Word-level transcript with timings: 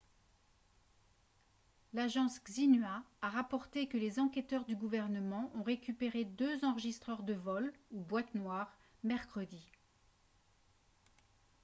l'agence 1.93 2.39
xinhua 2.47 3.03
a 3.21 3.29
rapporté 3.29 3.85
que 3.87 3.97
les 3.99 4.17
enquêteurs 4.19 4.65
du 4.65 4.75
gouvernement 4.75 5.51
ont 5.53 5.61
récupéré 5.61 6.25
deux 6.25 6.65
enregistreurs 6.65 7.21
de 7.21 7.35
vol 7.35 7.71
ou 7.91 8.01
«boîtes 8.01 8.33
noires» 8.33 8.75
mercredi 9.03 9.63